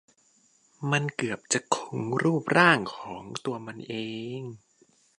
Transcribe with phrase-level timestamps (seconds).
[0.91, 3.95] มันเกือบจะคงรูปร่างของตัวมันเอ
[4.39, 4.41] ง